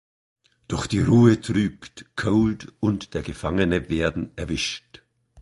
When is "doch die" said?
0.67-0.99